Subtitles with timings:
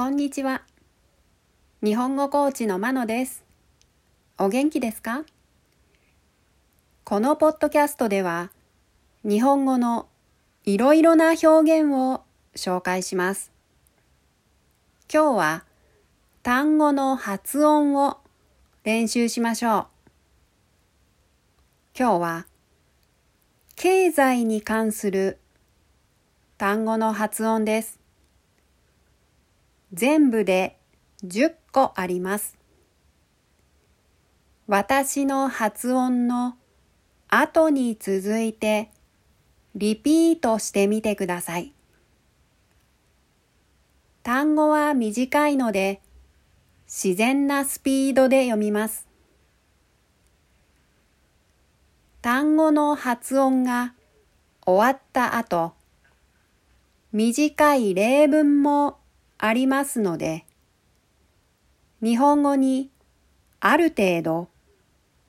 [0.00, 0.62] こんにちは。
[1.84, 3.44] 日本語コーチのまのです。
[4.38, 5.26] お元気ですか？
[7.04, 8.50] このポッドキャストでは、
[9.24, 10.08] 日本語の
[10.64, 12.22] いろいろな表現を
[12.56, 13.52] 紹介します。
[15.12, 15.64] 今日は
[16.42, 18.16] 単語の発音を
[18.84, 19.86] 練習しましょう。
[21.94, 22.46] 今日は
[23.76, 25.36] 経済に関する
[26.56, 27.99] 単語の発音です。
[29.92, 30.78] 全部で
[31.24, 32.56] 10個あります。
[34.68, 36.54] 私の発音の
[37.28, 38.90] 後に続いて
[39.74, 41.74] リピートしてみてください。
[44.22, 46.00] 単語は短いので
[46.86, 49.08] 自然なスピードで読みます。
[52.22, 53.94] 単語の発音が
[54.64, 55.72] 終わった後、
[57.12, 58.99] 短い例文も
[59.42, 60.44] ありますので、
[62.02, 62.90] 日本語に
[63.58, 64.48] ある程度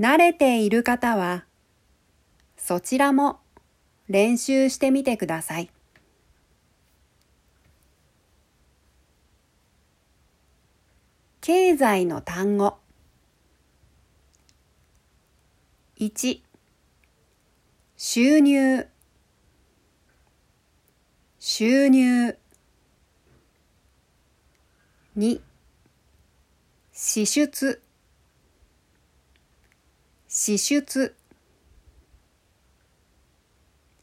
[0.00, 1.44] 慣れている方は、
[2.56, 3.38] そちらも
[4.08, 5.70] 練習してみてください。
[11.40, 12.78] 経済の単語。
[16.00, 16.42] 1
[17.96, 18.88] 収入。
[21.38, 22.41] 収入。
[25.22, 25.40] 2
[26.92, 27.80] 支出。
[30.26, 31.14] 支出。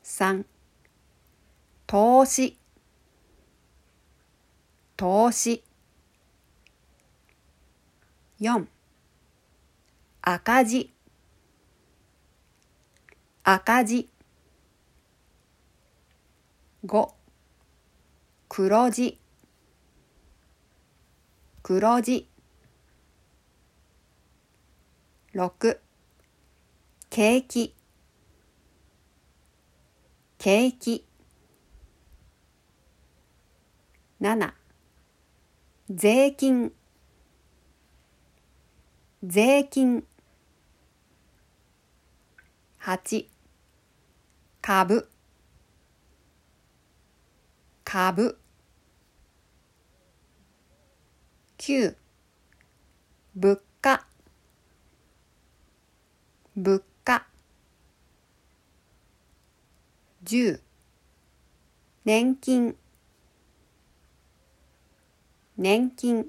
[0.01, 0.45] 3
[1.85, 2.55] 投資。
[4.95, 5.61] 投資。
[8.39, 8.65] 4
[10.21, 10.89] 赤字。
[13.43, 14.07] 赤字。
[16.85, 17.13] 5
[18.47, 19.17] 黒字。
[21.69, 22.27] 黒字。
[25.35, 25.79] 6
[27.11, 27.75] 景気。
[30.39, 31.05] 景気。
[34.19, 34.51] 7
[35.91, 36.73] 税金。
[39.21, 40.03] 税金。
[42.81, 43.27] 8
[44.59, 45.07] 株。
[47.83, 48.39] 株。
[51.59, 51.93] 9
[53.35, 54.07] 物価。
[56.55, 57.27] 物価。
[60.23, 60.61] 10
[62.05, 62.77] 年金。
[65.57, 66.27] 年金。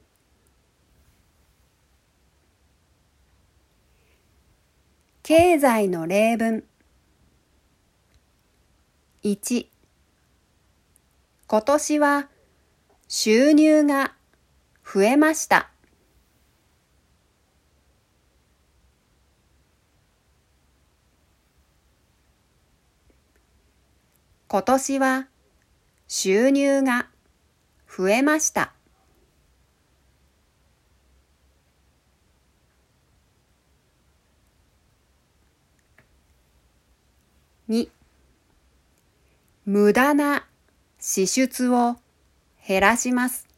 [5.23, 6.65] 経済の例文。
[9.23, 9.69] 1
[11.47, 12.29] 今年は
[13.07, 14.17] 収入が
[14.85, 15.71] 増えました。
[24.49, 25.29] 今年は
[26.09, 27.07] 収入が
[27.87, 28.73] 増えました。
[37.69, 37.89] 2
[39.65, 40.49] 無駄な
[40.99, 41.95] 支出を
[42.67, 43.50] 減らします。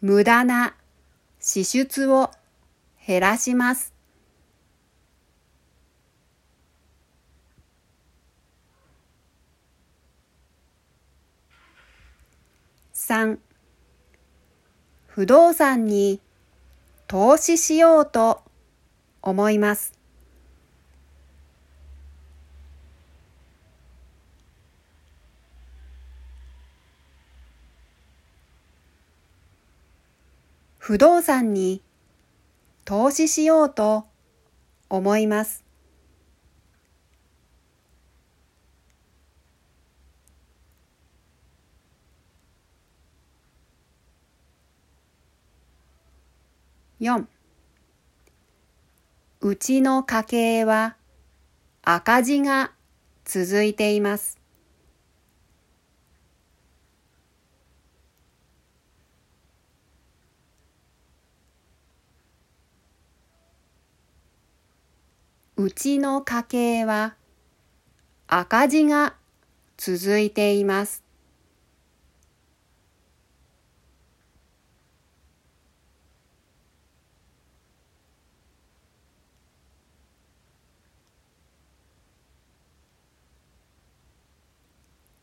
[0.00, 0.74] 無駄な
[1.40, 2.30] 支出を
[3.06, 3.92] 減らします。
[12.94, 13.38] 3
[15.06, 16.20] 不動産に
[17.08, 18.42] 投資しようと
[19.20, 19.99] 思います。
[30.90, 31.82] 不動産に
[32.84, 34.06] 投資しようと
[34.88, 35.64] 思います。
[47.00, 47.24] 4
[49.42, 50.96] うちの家計は
[51.82, 52.72] 赤字が
[53.24, 54.39] 続いています。
[65.62, 67.16] うちの家計は
[68.26, 69.14] 赤字が
[69.76, 71.04] 続いています。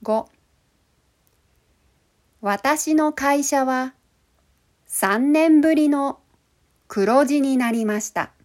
[0.03, 0.27] 5
[2.41, 3.95] 私の会社は
[4.87, 6.19] 3年ぶりの
[6.87, 8.36] 黒字になりました。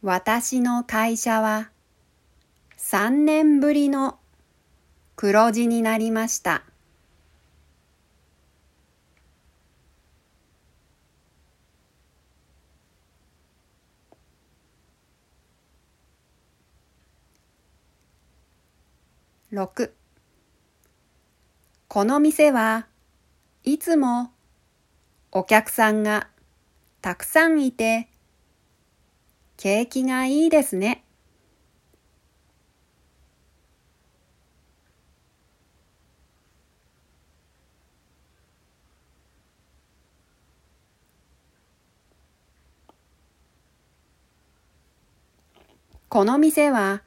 [0.00, 1.70] 私の会社は
[2.76, 4.20] 3年ぶりの
[5.16, 6.62] 黒字になりました。
[19.50, 19.92] 6
[21.88, 22.86] この店は
[23.64, 24.30] いつも
[25.32, 26.28] お客さんが
[27.00, 28.08] たくさんいて
[29.58, 31.04] 景気がいいですね。
[46.08, 47.02] この店は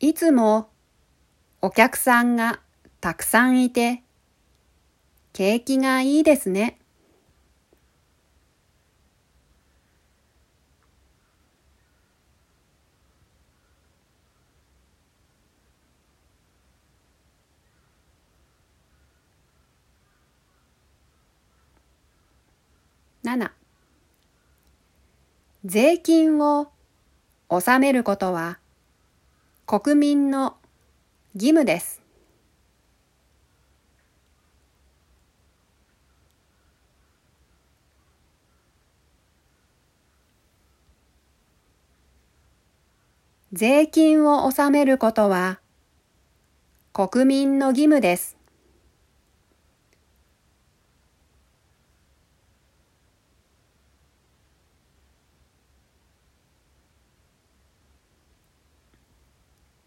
[0.00, 0.70] いつも
[1.60, 2.60] お客さんが
[3.02, 4.02] たくさんいて
[5.34, 6.81] 景気がいいですね。
[23.24, 23.52] 7
[25.64, 26.72] 税金を
[27.48, 28.58] 納めることは
[29.64, 30.56] 国民の
[31.34, 32.02] 義務です。
[43.52, 45.60] 税金を納めることは
[46.92, 48.41] 国民の義務です。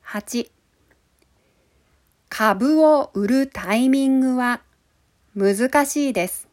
[0.07, 0.51] 8
[2.29, 4.61] 株を売るタイミングは
[5.35, 6.47] 難しいです。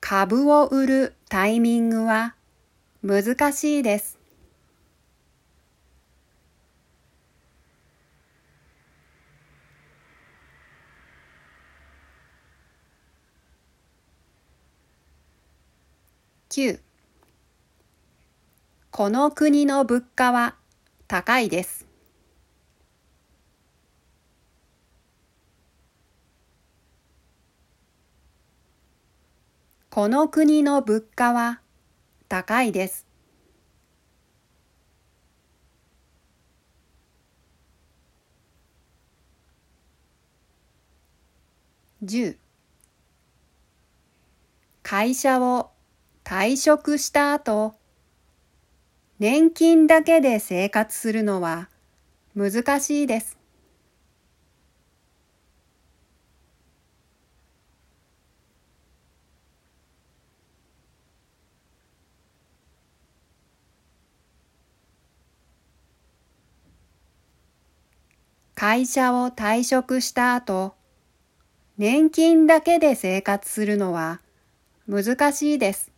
[0.00, 2.34] 株を売るタイミングは
[3.04, 4.19] 難しいです。
[16.52, 16.80] 9
[18.90, 20.56] この国の物価は
[21.06, 21.86] 高いです。
[29.90, 31.60] この国の物価は
[32.28, 33.06] 高いです。
[42.02, 42.36] 10
[44.82, 45.70] 会社を
[46.30, 47.74] 退職した後、
[49.18, 51.68] 年金だけで生活するのは
[52.36, 53.36] 難しいです。
[68.54, 70.76] 会社を退職した後、
[71.76, 74.20] 年金だけで生活するのは
[74.86, 75.89] 難しいです。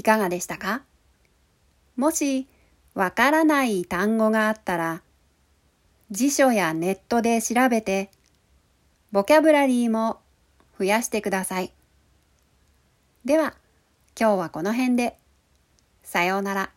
[0.00, 0.80] いかがでしたか？
[1.94, 2.48] もし
[2.94, 5.02] わからない単語があったら
[6.10, 8.10] 辞書やネットで調べて
[9.12, 10.20] ボキャブラリーも
[10.78, 11.74] 増やしてください。
[13.26, 13.54] では
[14.18, 15.18] 今日はこの辺で
[16.02, 16.70] さようなら。